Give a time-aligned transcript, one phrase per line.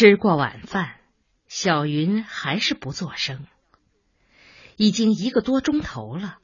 [0.00, 0.98] 吃过晚饭，
[1.46, 3.46] 小云还是不作声。
[4.78, 6.38] 已经一个多钟头了，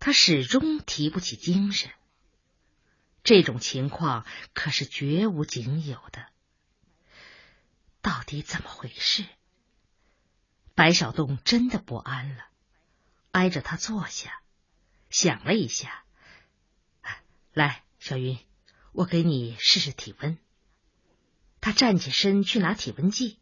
[0.00, 1.92] 他始终提不起精神。
[3.22, 6.26] 这种情况可是绝无仅有的。
[8.02, 9.24] 到底怎么回事？
[10.74, 12.48] 白小洞真的不安了，
[13.30, 14.42] 挨着他坐下，
[15.10, 16.02] 想了一下，
[17.52, 18.36] 来，小云，
[18.90, 20.36] 我给你试试体温。
[21.66, 23.40] 他站起身去拿体温计。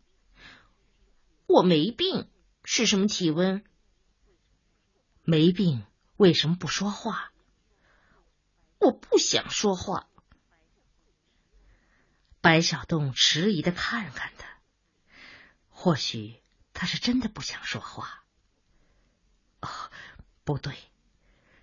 [1.46, 2.30] 我没病，
[2.64, 3.62] 是什么体温？
[5.24, 5.84] 没病，
[6.16, 7.34] 为什么不说话？
[8.78, 10.08] 我不想说话。
[12.40, 14.48] 白小洞迟疑的看看他，
[15.68, 18.24] 或许他是真的不想说话。
[19.60, 19.68] 哦，
[20.44, 20.74] 不对，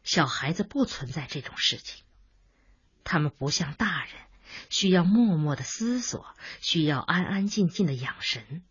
[0.03, 2.05] 小孩子不存在这种事情，
[3.03, 4.13] 他们不像大人。
[4.69, 8.63] 需要默默的思索，需要安安静静的养神。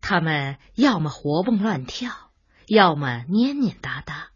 [0.00, 2.32] 他们要么活蹦乱跳，
[2.66, 4.30] 要么蔫蔫哒哒。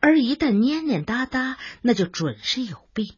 [0.00, 3.16] 而一旦蔫蔫哒哒，那就准是有病。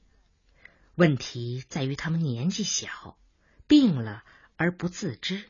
[0.95, 3.17] 问题在于他们年纪小，
[3.67, 4.25] 病了
[4.57, 5.49] 而不自知。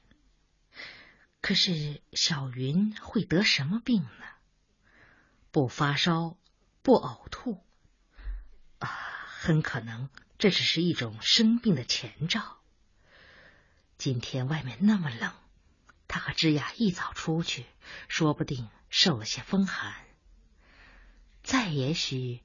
[1.41, 4.09] 可是小云会得什么病呢？
[5.51, 6.37] 不发烧，
[6.83, 7.65] 不呕吐，
[8.79, 8.89] 啊，
[9.43, 10.09] 很可能。
[10.39, 12.59] 这只是一种生病的前兆。
[13.99, 15.33] 今天外面那么冷，
[16.07, 17.67] 他和芝雅一早出去，
[18.09, 19.95] 说不定受了些风寒。
[21.43, 22.41] 再也许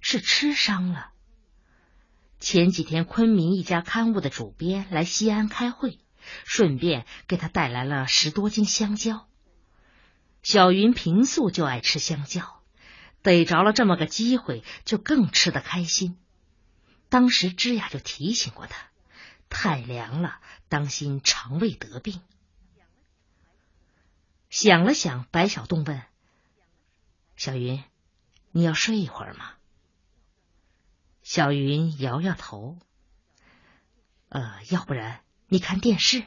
[0.00, 1.12] 是吃伤了。
[2.40, 5.98] 前几天昆明一家刊物的主编来西安开会，
[6.44, 9.28] 顺便给他带来了十多斤香蕉。
[10.42, 12.62] 小云平素就爱吃香蕉，
[13.22, 16.16] 逮着了这么个机会，就更吃得开心。
[17.10, 18.86] 当时芝雅就提醒过他，
[19.48, 22.22] 太凉了，当心肠胃得病。
[24.48, 26.02] 想了想，白小洞问
[27.36, 27.82] ：“小云，
[28.52, 29.54] 你要睡一会儿吗？”
[31.22, 32.78] 小云摇摇头
[34.30, 36.24] ：“呃，要不然你看电视。”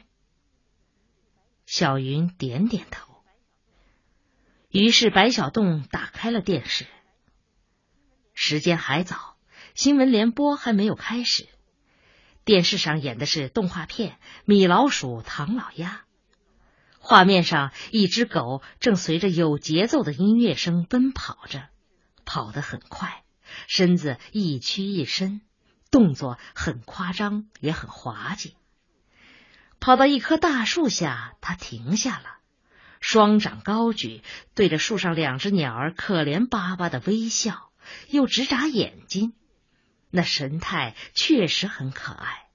[1.66, 3.22] 小云点点头。
[4.68, 6.86] 于是白小洞打开了电视。
[8.34, 9.33] 时间还早。
[9.74, 11.48] 新闻联播还没有开始，
[12.44, 14.10] 电视上演的是动画片
[14.44, 16.04] 《米老鼠、唐老鸭》。
[17.00, 21.70] 画面上，一只狗正随着有节奏的音乐声奔跑着，
[22.24, 23.24] 跑得很快，
[23.66, 25.40] 身子一屈一伸，
[25.90, 28.54] 动作很夸张，也很滑稽。
[29.80, 32.36] 跑到一棵大树下，它停下了，
[33.00, 34.22] 双掌高举，
[34.54, 37.72] 对着树上两只鸟儿可怜巴巴的微笑，
[38.08, 39.34] 又直眨眼睛。
[40.16, 42.48] 那神态确实很可爱，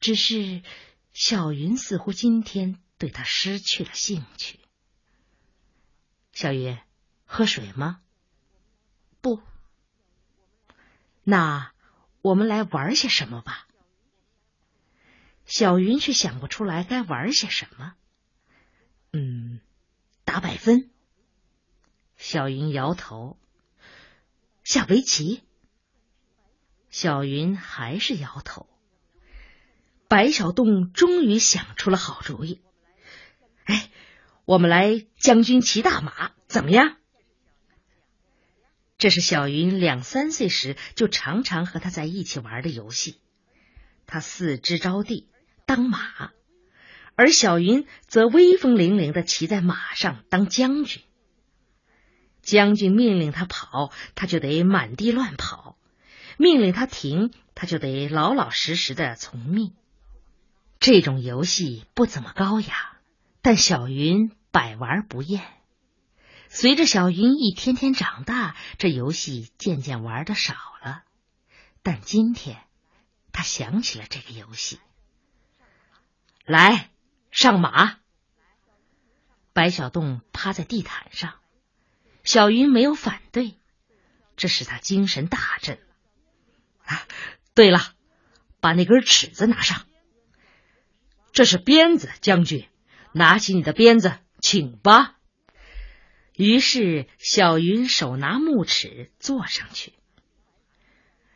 [0.00, 0.62] 只是
[1.14, 4.60] 小云似乎今天对他失去了兴趣。
[6.34, 6.78] 小云，
[7.24, 8.02] 喝水吗？
[9.22, 9.40] 不。
[11.24, 11.72] 那
[12.20, 13.66] 我们来玩些什么吧。
[15.46, 17.94] 小云却想不出来该玩些什么。
[19.14, 19.62] 嗯，
[20.26, 20.90] 打百分。
[22.18, 23.38] 小云摇头。
[24.64, 25.42] 下围棋。
[26.92, 28.68] 小云还是摇头。
[30.08, 32.60] 白小洞终于想出了好主意，
[33.64, 33.90] 哎，
[34.44, 36.98] 我们来将军骑大马，怎么样？
[38.98, 43.18] 这是小云两三岁时就常常和他在一起玩的游戏。
[44.06, 45.30] 他四肢着地
[45.64, 45.98] 当马，
[47.14, 51.02] 而小云则威风凛凛的骑在马上当将军。
[52.42, 55.78] 将军命令他跑，他就得满地乱跑。
[56.36, 59.74] 命令他停，他就得老老实实的从命。
[60.80, 62.96] 这种游戏不怎么高雅，
[63.40, 65.42] 但小云百玩不厌。
[66.48, 71.02] 随着小云一天天长大，这游戏渐渐玩的少了。
[71.82, 72.58] 但今天，
[73.32, 74.78] 他想起了这个游戏。
[76.44, 76.90] 来，
[77.30, 77.96] 上马！
[79.52, 81.34] 白小洞趴在地毯上，
[82.24, 83.54] 小云没有反对，
[84.36, 85.78] 这使他精神大振。
[87.54, 87.80] 对了，
[88.60, 89.86] 把那根尺子拿上。
[91.32, 92.68] 这是鞭子，将军，
[93.12, 95.16] 拿起你的鞭子，请吧。
[96.34, 99.92] 于是小云手拿木尺，坐上去，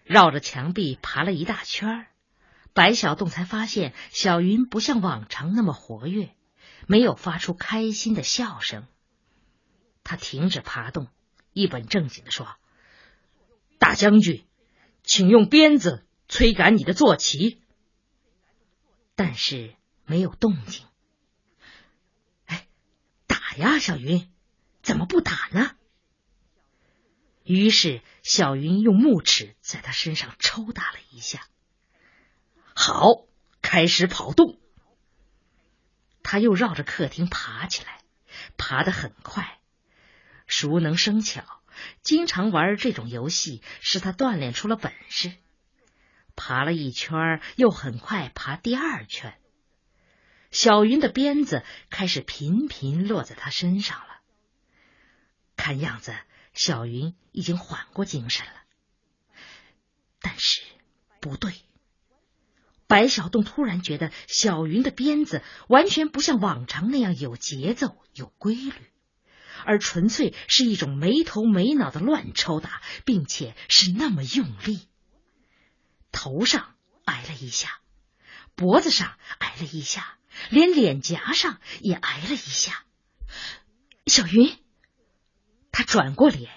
[0.04, 2.06] 绕着墙壁爬了一大圈
[2.72, 6.34] 白小洞才发现，小云不像往常那么活跃，
[6.86, 8.86] 没有发出开心的笑声。
[10.04, 11.08] 他停止爬动，
[11.52, 12.56] 一本正经的说
[13.78, 14.46] ：“大将军。”
[15.06, 17.62] 请用鞭子催赶你的坐骑，
[19.14, 20.84] 但是没有动静。
[22.46, 22.66] 哎，
[23.28, 24.28] 打呀，小云，
[24.82, 25.76] 怎么不打呢？
[27.44, 31.46] 于是小云用木尺在他身上抽打了一下。
[32.74, 33.26] 好，
[33.62, 34.58] 开始跑动。
[36.24, 38.02] 他又绕着客厅爬起来，
[38.58, 39.60] 爬得很快。
[40.48, 41.44] 熟能生巧，
[42.02, 45.32] 经常玩这种游戏，使他锻炼出了本事。
[46.34, 49.38] 爬了一圈，又很快爬第二圈。
[50.50, 54.20] 小云的鞭子开始频频落在他身上了。
[55.56, 56.14] 看样子，
[56.52, 58.52] 小云已经缓过精神了。
[60.20, 60.62] 但是，
[61.20, 61.54] 不对。
[62.86, 68.72] 白小洞突然觉得小云的鞭子完全不像往常那样有节奏、有规律，
[69.66, 74.88] 而纯粹是一种没头没脑的乱抽打，并且是那么用力。
[76.12, 76.74] 头上
[77.04, 77.80] 挨了一下，
[78.54, 80.16] 脖子上挨了一下，
[80.48, 82.84] 连脸颊上也挨了一下。
[84.06, 84.56] 小云，
[85.72, 86.50] 他转过脸，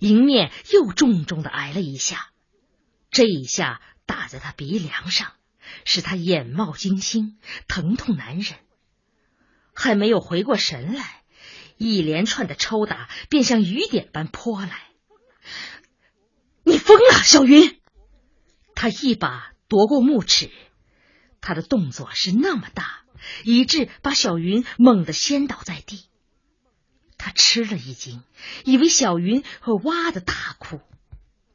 [0.00, 2.30] 迎面又重重的挨了一下，
[3.10, 5.32] 这一下打在他鼻梁上。
[5.84, 8.58] 使他眼冒金星，疼痛难忍。
[9.74, 11.17] 还没有回过神来，
[11.78, 14.88] 一连串的抽打便像雨点般泼来。
[16.64, 17.80] 你疯了，小云！
[18.74, 20.50] 他一把夺过木尺，
[21.40, 23.04] 他的动作是那么大，
[23.44, 26.04] 以致把小云猛地掀倒在地。
[27.16, 28.22] 他吃了一惊，
[28.64, 30.80] 以为小云会哇的大哭，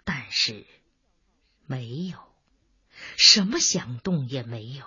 [0.04, 0.66] 但是
[1.68, 2.18] 没有。
[3.18, 4.86] 什么响动也没有，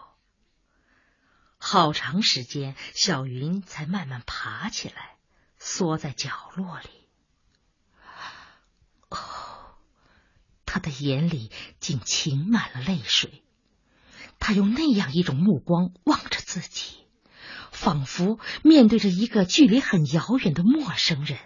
[1.58, 5.15] 好长时间，小云才慢慢爬起来，
[5.66, 6.88] 缩在角落里。
[9.08, 9.18] 哦，
[10.64, 13.42] 他的眼里竟噙满了泪水。
[14.38, 17.04] 他用那样一种目光望着自己，
[17.72, 21.40] 仿佛面对着一个距离很遥远的陌生人，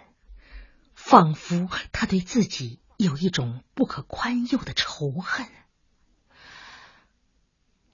[0.93, 5.47] 仿佛他对自己有一种不可宽宥的仇恨。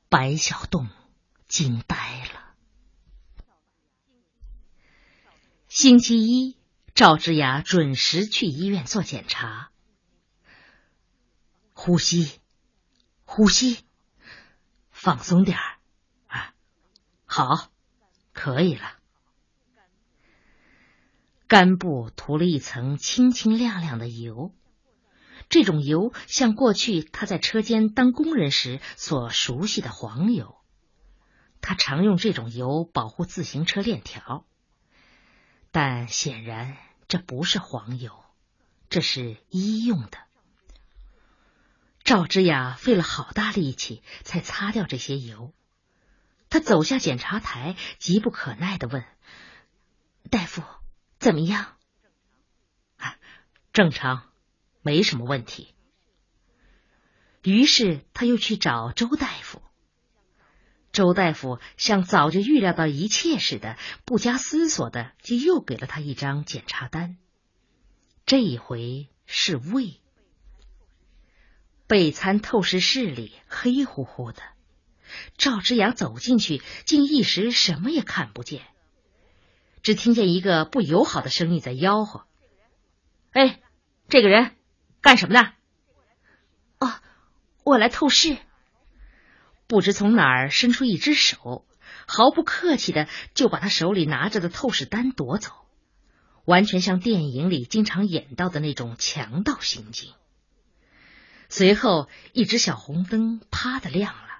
[0.09, 0.89] 白小洞
[1.47, 2.47] 惊呆了。
[5.79, 6.57] 星期一，
[6.95, 9.69] 赵之雅准时去医院做检查。
[11.71, 12.39] 呼吸，
[13.25, 13.77] 呼吸，
[14.89, 15.77] 放松点儿
[16.25, 16.56] 啊！
[17.25, 17.69] 好，
[18.33, 18.97] 可以了。
[21.45, 24.56] 肝部涂了一层清清亮亮的油。
[25.47, 30.57] 这种油像过去他在车间当工人时所熟悉的黄油，
[31.62, 34.47] 他常用这种油保护自行车链条，
[35.79, 36.75] 但显然
[37.07, 38.25] 这不是黄油，
[38.89, 40.18] 这是医用的。
[42.03, 45.53] 赵之雅费了好大力气才擦掉这些油，
[46.50, 49.06] 他走下检查台，急不可耐的问
[50.31, 50.63] ：“大夫，
[51.19, 51.77] 怎么样
[52.97, 53.15] ？”“啊，
[53.71, 54.31] 正常。”
[54.81, 55.75] 没什么问题。
[57.44, 59.62] 于是他又去找周大夫。
[60.98, 67.20] 周大夫像早就预料到一切似的，不加思索的就又给了他一张检查单。
[68.26, 70.02] 这一回是胃。
[71.86, 74.42] 备餐透视室里黑乎乎的，
[75.38, 78.64] 赵之阳走进去，竟一时什么也看不见，
[79.84, 82.25] 只听见一个不友好的声音在吆喝
[83.34, 83.62] ：“哎，
[84.10, 84.56] 这个人。”
[85.00, 85.54] 干什么的？
[86.80, 86.92] 哦，
[87.63, 88.39] 我来透视。
[89.67, 91.65] 不知从哪儿伸出一只手，
[92.07, 95.51] 毫不客气的就把他手里拿着的透视单夺走，
[96.45, 100.13] 完全像电影里经常演到的那种强盗行径。
[101.50, 104.39] 随后，一只小红灯啪的亮了，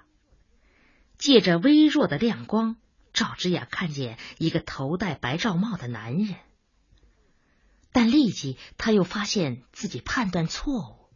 [1.18, 2.76] 借着微弱的亮光，
[3.12, 6.36] 赵之雅看见一个头戴白罩帽的男人。
[7.92, 11.10] 但立即他又发现自己判断错误，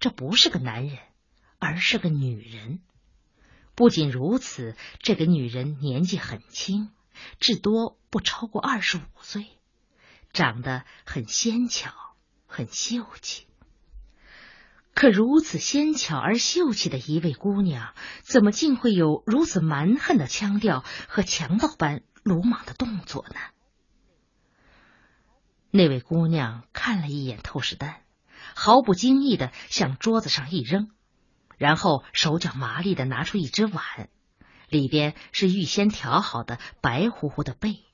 [0.00, 0.98] 这不是个男人，
[1.58, 2.80] 而是个女人。
[3.78, 6.90] 不仅如此，这个女人年纪很轻，
[7.38, 9.46] 至多不超过二十五岁，
[10.32, 11.92] 长得很纤巧，
[12.48, 13.46] 很秀气。
[14.94, 23.36] 可如此纤巧而秀气的一位姑娘，怎么竟会有如此蛮横的腔调和强盗般鲁莽的动作呢？
[25.70, 28.02] 那位姑娘看了一眼透视单，
[28.56, 30.90] 毫不经意的向桌子上一扔，
[31.58, 34.08] 然后手脚麻利的拿出一只碗，
[34.68, 37.84] 里边是预先调好的白乎乎的贝。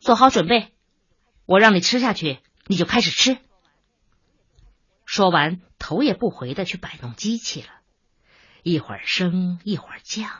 [0.00, 0.72] 做好准备，
[1.46, 3.38] 我让你吃下去，你就开始吃。
[5.04, 7.68] 说完，头也不回的去摆弄机器了，
[8.62, 10.30] 一会儿升，一会儿降，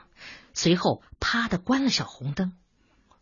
[0.55, 2.57] 随后啪的关了小红灯，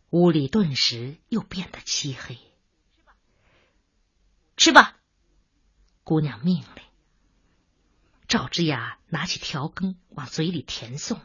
[0.09, 2.39] 屋里顿时又变得漆黑。
[4.55, 4.95] 吃吧，
[6.05, 6.90] 姑娘命令。
[8.31, 11.19] 赵之雅拿起调羹往嘴里填送。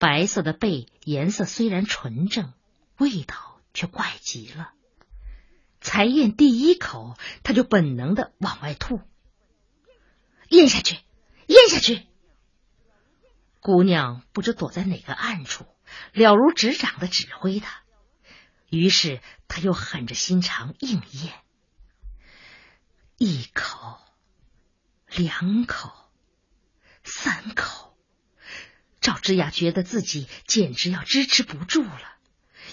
[0.00, 2.52] 白色的贝颜色虽然纯正，
[2.96, 4.72] 味道却怪极了。
[5.80, 9.00] 才咽第一口，他就本能的往外吐。
[10.48, 10.96] 咽下去，
[11.46, 12.04] 咽下去。
[13.60, 15.66] 姑娘不知躲在哪个暗处，
[16.12, 17.82] 了如指掌的指挥他。
[18.70, 21.32] 于是他又狠着心肠硬咽。
[23.18, 24.00] 一口，
[25.14, 25.90] 两口，
[27.02, 27.96] 三口，
[29.00, 32.16] 赵之雅觉得自己简直要支持不住了，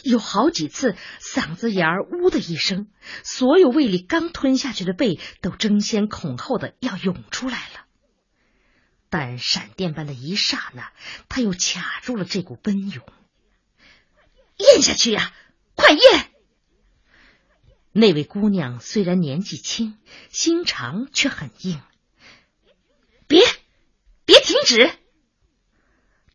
[0.04, 2.88] 有好几次嗓子眼儿呜的一声，
[3.24, 7.86] 所有胃里刚吞下去的贝都争先恐后的要涌出来了。
[9.10, 10.92] 但闪电般的一刹那，
[11.30, 13.04] 他又卡住了这股奔涌。
[14.58, 15.34] 咽下去呀，
[15.76, 16.32] 快咽！
[17.94, 19.98] 那位姑娘虽然年纪轻，
[20.30, 21.82] 心肠却很硬。
[24.68, 24.92] 止！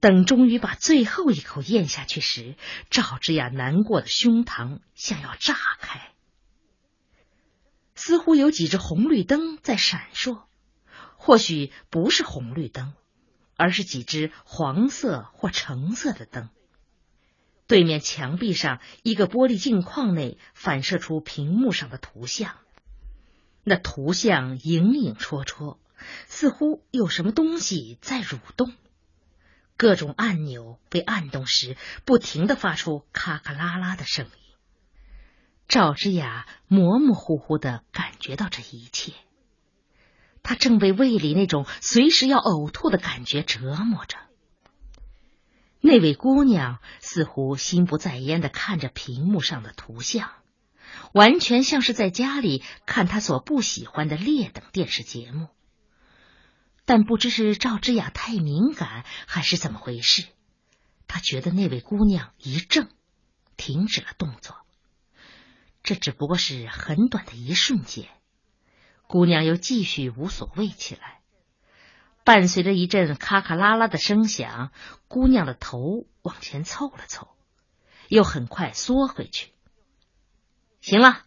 [0.00, 2.56] 等终于把最后一口咽下去时，
[2.88, 6.10] 赵之雅难过的胸膛像要炸开。
[7.94, 10.44] 似乎有几只红绿灯在闪烁，
[11.18, 12.94] 或许不是红绿灯，
[13.54, 16.48] 而是几只黄色或橙色的灯。
[17.66, 22.56] 对面墙壁上一个玻璃镜框内反射出屏幕上的图像，
[23.62, 25.76] 那图像影影绰绰，
[26.26, 28.72] 似乎有什么东西在蠕动。
[29.76, 34.32] 各种按钮被按动时，不停的发出咔咔啦啦的声音。
[35.66, 39.12] 赵之雅模模糊糊的感觉到这一切，
[40.42, 44.18] 他正被胃里那种随时要呕吐的感觉折磨着。
[45.80, 50.30] 那位姑娘似乎心不在焉的看着屏幕上的图像，
[51.12, 55.48] 完全像是在家里看她所不喜欢的劣等电视节目。
[56.94, 60.26] 但不知是赵之雅太敏感，还是怎么回事，
[61.06, 62.90] 他觉得那位姑娘一怔，
[63.56, 64.58] 停止了动作。
[65.82, 68.10] 这只不过是很短的一瞬间，
[69.06, 71.22] 姑娘又继续无所谓起来。
[72.24, 74.70] 伴随着一阵咔咔啦啦的声响，
[75.08, 77.26] 姑娘的头往前凑了凑，
[78.08, 79.50] 又很快缩回去。
[80.82, 81.22] 行了，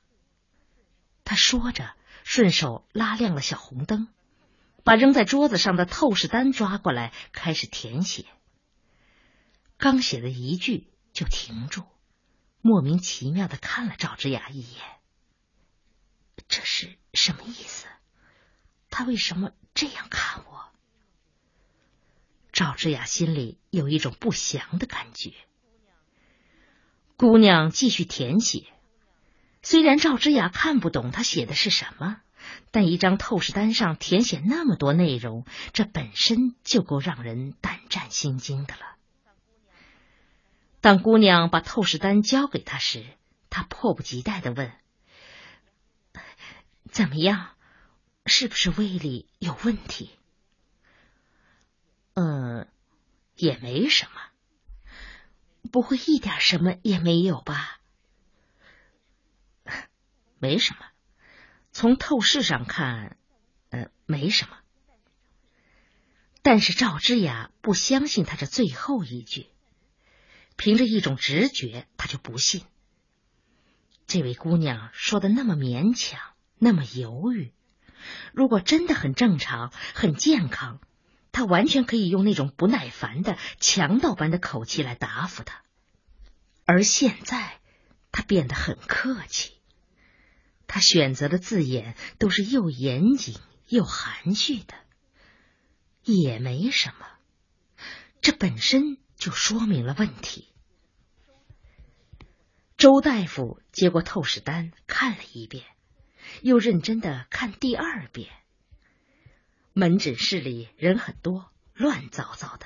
[1.24, 4.10] 他说着，顺手拉亮了小红灯，
[4.86, 8.26] 把扔在桌子上的透视单抓过来，开始填写。
[9.78, 11.84] 刚写了一句，就停住，
[12.62, 14.82] 莫名其妙的看了赵之雅一眼。
[16.48, 17.88] 这是什么意思？
[18.92, 20.66] 他为什么这样看我？
[22.54, 25.34] 赵之雅心里有一种不祥的感觉。
[27.18, 28.68] 姑娘继续填写，
[29.64, 32.22] 虽然赵之雅看不懂她写的是什么，
[32.72, 38.96] 但一张透视单上填写那么多内容，这本身就够让人胆战心惊的了。
[40.82, 43.06] 当姑娘把透视单交给他时，
[43.50, 44.72] 他迫不及待的问
[46.92, 47.52] ：“怎么样？
[48.26, 50.12] 是不是胃里有问题？”
[52.16, 52.68] 嗯，
[53.36, 54.22] 也没什么，
[55.72, 57.80] 不会一点什么也没有吧？
[60.40, 60.86] 没什么，
[61.76, 63.18] 从透视上看，
[63.70, 64.58] 呃，没什么。
[66.42, 69.48] 但是赵之雅不相信他这最后一句，
[70.56, 72.64] 凭着一种直觉，他就不信。
[74.08, 76.22] 这位姑娘说的那么勉强，
[76.58, 77.52] 那么犹豫，
[78.32, 80.80] 如果真的很正常，很健康。
[81.34, 85.62] 他完全可以用那种不耐烦的强盗般的口气来答复他，
[86.64, 87.60] 而现在
[88.14, 89.55] 他变得很客气，
[90.68, 93.36] 他选择的字眼都是又严谨
[93.68, 94.74] 又含蓄的，
[96.04, 97.08] 也没什么，
[98.22, 100.48] 这本身就说明了问题。
[102.78, 105.64] 周大夫接过透视单看了一遍，
[106.42, 108.30] 又认真的看第二遍。
[109.72, 112.66] 门诊室里人很多，乱糟糟的。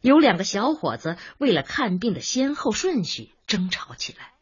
[0.00, 4.32] 有两个小伙子为了看病的先后顺序争吵起来。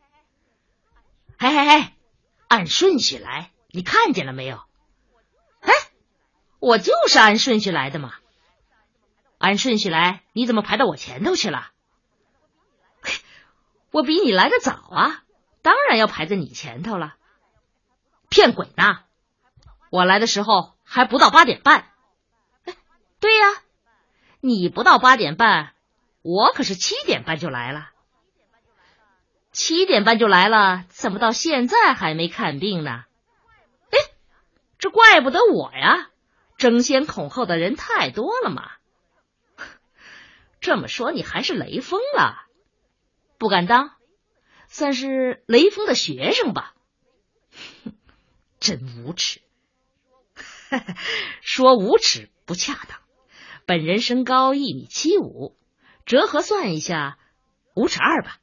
[1.38, 1.92] 嘿嘿嘿，
[2.48, 4.62] 按顺序来，你看见了没有？
[5.60, 5.72] 哎，
[6.60, 8.14] 我就是按顺序来的嘛。
[9.38, 11.70] 按顺序来，你怎么排到我前头去了？
[13.90, 15.22] 我比你来的早啊，
[15.62, 17.16] 当然要排在你前头了。
[18.28, 19.00] 骗鬼呢！
[19.90, 20.74] 我来的时候。
[20.86, 21.90] 还不到八点半，
[22.66, 22.76] 哎，
[23.18, 23.46] 对呀，
[24.40, 25.74] 你不到八点半，
[26.20, 27.90] 我可是七点半就来了。
[29.54, 33.04] 七点半就来了，怎么到现在还没看病呢？
[33.90, 33.98] 哎，
[34.78, 36.10] 这怪不得我呀，
[36.58, 38.72] 争先恐后的人太多了嘛。
[40.60, 42.46] 这么说，你还是雷锋了？
[43.38, 43.92] 不敢当，
[44.66, 46.74] 算是雷锋的学生吧。
[48.58, 49.40] 真无耻！
[51.42, 52.98] 说无耻不恰当。
[53.66, 55.56] 本人身高一米七五，
[56.06, 57.18] 折合算一下，
[57.74, 58.40] 五尺二吧。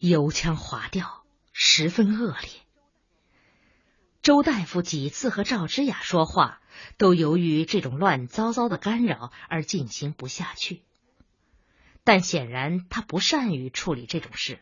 [0.00, 2.50] 油腔滑调，十分恶劣。
[4.22, 6.62] 周大夫几次和赵之雅说话，
[6.96, 10.82] 都由于这种乱糟糟的干扰而进行不下去。
[12.02, 14.60] 但显然他不善于处理这种事，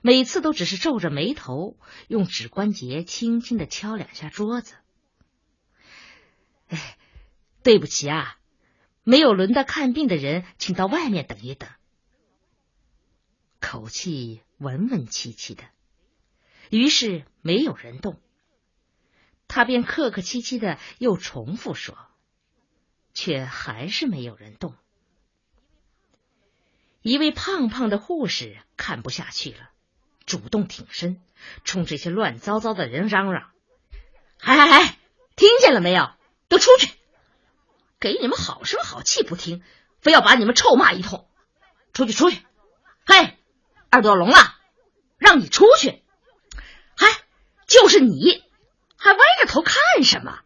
[0.00, 1.76] 每次都只是皱着眉头，
[2.08, 4.76] 用指关节轻轻的敲两下桌子。
[6.68, 6.96] 哎，
[7.62, 8.38] 对不起啊，
[9.02, 11.68] 没有轮到看病的人，请到外面等一等。
[13.68, 15.62] 口气文文气气的，
[16.70, 18.18] 于是没有人动，
[19.46, 21.98] 他便客客气气的又重复说，
[23.12, 24.74] 却还是没有人动。
[27.02, 29.68] 一位胖胖的护士看不下去了，
[30.24, 31.20] 主动挺身，
[31.62, 33.50] 冲这些乱糟糟的人嚷嚷
[34.40, 34.98] ：“哎哎哎，
[35.36, 36.10] 听见了没有？
[36.48, 36.90] 都出去！
[38.00, 39.62] 给你们好声好气不听，
[40.00, 41.28] 非要把你们臭骂一通！
[41.92, 42.40] 出去，出去！
[43.04, 43.34] 嘿！”
[43.90, 44.36] 耳朵聋了，
[45.16, 46.02] 让你出去！
[46.96, 47.06] 嗨，
[47.66, 48.44] 就是你，
[48.96, 50.40] 还歪着头看什么？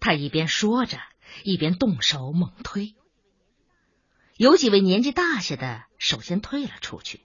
[0.00, 0.98] 他一边说着，
[1.44, 2.94] 一边动手猛推。
[4.36, 7.20] 有几位年纪大些的首先退了出去，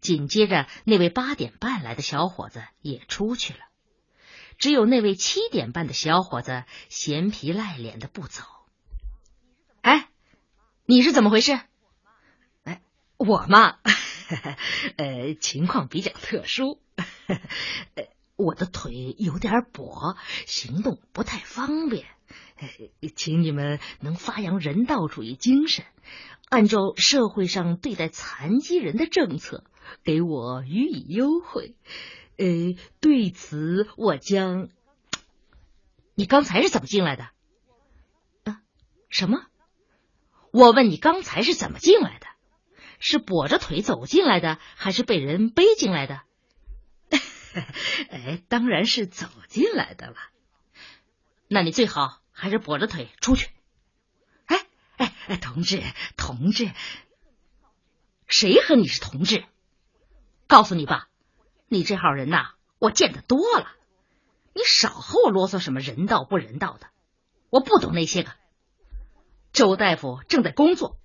[0.00, 3.60] 紧接着那位八点半来的小伙子也出去了，
[4.58, 8.42] 只有那位七点半的小伙子闲皮赖脸的不走。
[9.80, 10.08] 哎，
[10.84, 11.58] 你是怎么回事？
[13.26, 13.78] 我嘛。
[14.96, 16.80] 呃，情况比较特殊，
[17.94, 22.06] 呃，我的腿有点跛，行动不太方便，
[23.14, 25.84] 请你们能发扬人道主义精神，
[26.48, 29.64] 按照社会上对待残疾人的政策，
[30.04, 31.76] 给我予以优惠。
[32.36, 32.46] 呃，
[33.00, 34.68] 对此我将……
[36.16, 37.28] 你刚才是怎么进来的？
[38.44, 38.62] 啊？
[39.10, 39.46] 什么？
[40.50, 42.26] 我问你刚才是怎么进来的？
[43.06, 46.22] 是跛着腿走进来的，还是被人背进来的？
[48.08, 50.16] 哎，当然是走进来的了。
[51.46, 53.50] 那你最好还是跛着腿出去。
[54.46, 54.64] 哎
[54.96, 55.82] 哎哎，同志，
[56.16, 56.72] 同志，
[58.26, 59.44] 谁和你是同志？
[60.46, 61.10] 告诉你吧，
[61.68, 63.70] 你这号人呐，我见得多了。
[64.54, 66.88] 你少和我啰嗦什么人道不人道的，
[67.50, 68.32] 我不懂那些个。
[69.52, 70.98] 周大夫正在工作，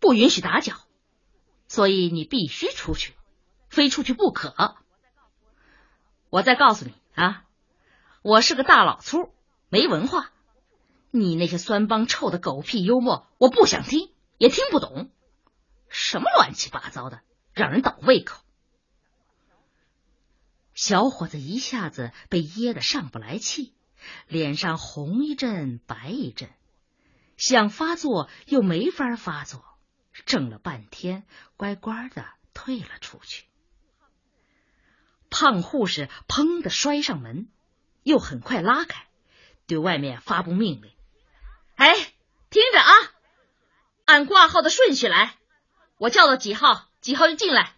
[0.00, 0.74] 不允许打搅。
[1.70, 3.14] 所以你必须出去，
[3.68, 4.74] 非出去不可。
[6.28, 7.44] 我再告诉你啊，
[8.22, 9.32] 我是个大老粗，
[9.68, 10.32] 没文化。
[11.12, 15.12] 你那些酸帮臭的狗屁幽默，我不想听，也听不懂。
[15.88, 17.20] 什么乱七八糟的，
[17.52, 18.42] 让人倒胃口。
[20.74, 23.72] 小伙子一下子被噎得上不来气，
[24.26, 26.50] 脸上红一阵白一阵，
[27.36, 29.64] 想发作又没法发作。
[30.26, 31.24] 怔了半天，
[31.56, 33.44] 乖乖的退了出去。
[35.30, 37.48] 胖护士砰的摔上门，
[38.02, 39.06] 又很快拉开，
[39.66, 40.92] 对外面发布命令
[41.76, 41.94] ：“哎，
[42.50, 42.92] 听着啊，
[44.04, 45.36] 按挂号的顺序来，
[45.98, 47.74] 我叫到几号，几号就进来。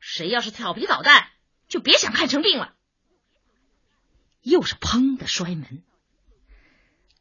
[0.00, 1.30] 谁要是调皮捣蛋，
[1.68, 2.74] 就别想看成病了。”
[4.42, 5.84] 又是砰的摔门，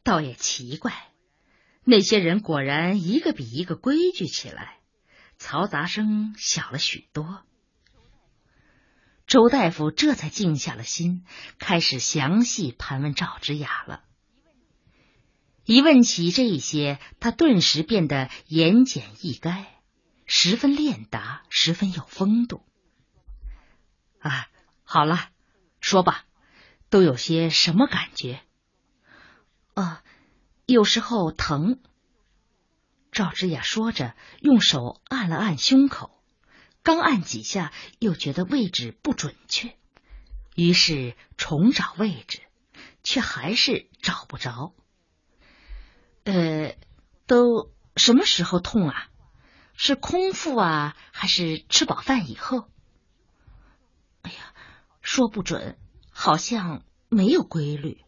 [0.03, 1.10] 倒也奇怪。
[1.83, 4.77] 那些人果然一个比一个规矩起来，
[5.39, 7.41] 嘈杂声小了许多。
[9.25, 11.25] 周大夫这才静下了心，
[11.57, 14.03] 开始详细盘问赵之雅了。
[15.65, 19.65] 一问起这些，他顿时变得言简意赅，
[20.25, 22.63] 十分练达，十分有风度。
[24.19, 24.49] 啊，
[24.83, 25.29] 好了，
[25.79, 26.25] 说吧，
[26.91, 28.39] 都有些什么感觉？
[29.73, 30.03] 啊。
[30.71, 31.81] 有时候疼，
[33.11, 36.23] 赵之雅说着，用手按了按胸口，
[36.81, 39.75] 刚按几下，又觉得位置不准确，
[40.55, 42.39] 于是重找位置，
[43.03, 44.73] 却还是找不着。
[46.23, 46.77] 呃，
[47.27, 49.09] 都什么时候痛啊？
[49.75, 52.69] 是空腹啊，还是吃饱饭以后？
[54.21, 54.53] 哎呀，
[55.01, 55.77] 说不准，
[56.11, 58.05] 好像没有规律，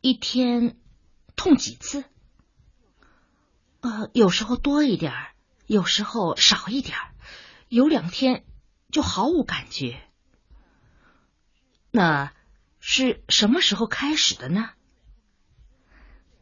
[0.00, 0.78] 一天。
[1.36, 2.04] 痛几次？
[3.80, 5.12] 呃，有时候多一点，
[5.66, 6.98] 有时候少一点，
[7.68, 8.44] 有两天
[8.90, 10.02] 就毫无感觉。
[11.92, 12.32] 那
[12.80, 14.70] 是什么时候开始的呢？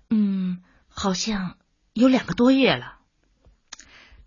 [0.09, 1.59] 嗯，好像
[1.93, 2.99] 有两个多月了。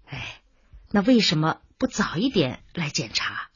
[0.06, 0.42] 哎，
[0.90, 3.50] 那为什么不早一点来检查？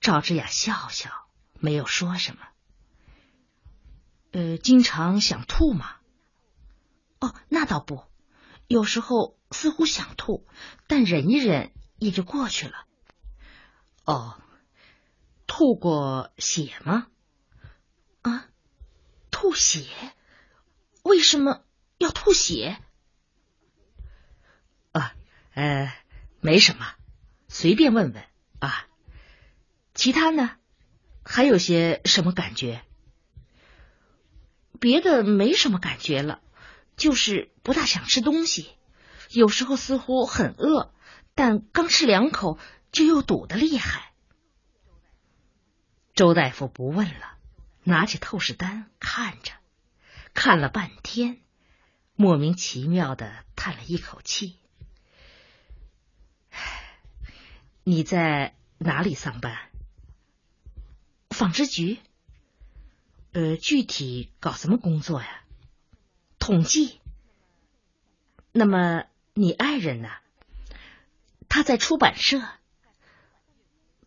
[0.00, 1.10] 赵之雅笑笑，
[1.54, 2.42] 没有说什么。
[4.36, 5.96] 呃，经常想吐吗？
[7.20, 8.04] 哦，那倒不，
[8.68, 10.46] 有时候似乎想吐，
[10.86, 12.86] 但忍一忍也就过去了。
[14.04, 14.38] 哦，
[15.46, 17.06] 吐过血吗？
[18.20, 18.50] 啊，
[19.30, 19.86] 吐血？
[21.02, 21.64] 为什么
[21.96, 22.76] 要吐血？
[24.92, 25.14] 啊，
[25.54, 25.90] 呃，
[26.42, 26.86] 没什么，
[27.48, 28.22] 随便问问
[28.58, 28.86] 啊。
[29.94, 30.58] 其他呢？
[31.24, 32.82] 还有些什么感觉？
[34.76, 36.40] 别的没什么感觉了，
[36.96, 38.70] 就是不大想吃东西。
[39.30, 40.94] 有时候似乎很饿，
[41.34, 42.58] 但刚吃两口
[42.92, 44.12] 就又堵得厉害。
[46.14, 47.36] 周大夫不问了，
[47.82, 49.52] 拿起透视单看着，
[50.32, 51.40] 看了半天，
[52.14, 54.56] 莫名其妙的叹了一口气。
[57.84, 59.70] 你在哪里上班？
[61.30, 61.98] 纺织局。
[63.36, 65.44] 呃，具体搞什么工作呀？
[66.38, 67.02] 统计。
[68.50, 70.08] 那么你爱人呢？
[71.46, 72.40] 他在出版社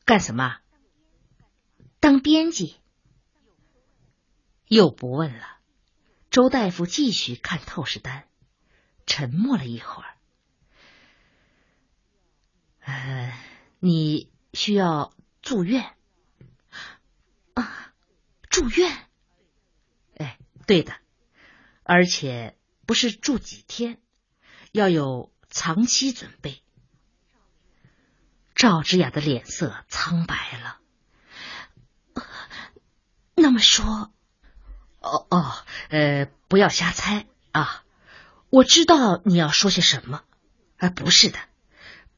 [0.04, 0.58] 干什么？
[2.00, 2.78] 当编辑。
[4.65, 5.60] 又不问了。
[6.32, 8.28] 周大夫继续看透视单，
[9.06, 10.18] 沉默了一会儿。
[12.80, 13.39] 呃，
[13.78, 15.13] 你需要
[15.44, 15.96] 住院
[17.54, 17.94] 啊？
[18.50, 19.06] 住院？
[20.69, 20.93] 对的，
[21.82, 22.55] 而且
[22.86, 23.99] 不是住几天，
[24.71, 26.62] 要有长期准备。
[28.53, 30.79] 赵之雅的脸色苍白了。
[33.34, 34.13] 那么说，
[34.99, 37.84] 哦哦，呃，不要瞎猜啊！
[38.51, 40.23] 我知道你要说些什么。
[40.77, 41.39] 啊，不是的，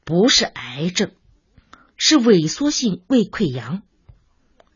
[0.04, 1.16] 不是癌症，
[1.96, 3.82] 是萎缩性胃溃疡。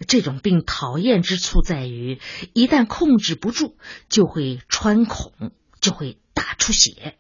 [0.07, 2.21] 这种病讨厌之处在于，
[2.53, 3.77] 一旦控制不住，
[4.09, 7.17] 就会穿孔，就会大出血，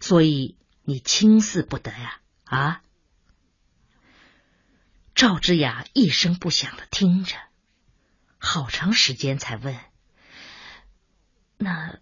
[0.00, 2.20] 所以你轻视不得呀！
[2.44, 2.82] 啊！
[5.14, 7.36] 赵之雅一声不响的听着，
[8.36, 9.78] 好长时间才问
[11.56, 12.00] ：“那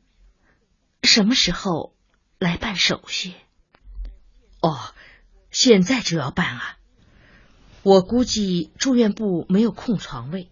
[1.03, 1.95] 什么时候
[2.39, 3.35] 来办手续？”
[4.61, 4.95] 哦，
[5.51, 6.79] 现在就要办啊！
[7.85, 10.49] 我估计住院部没有空床位。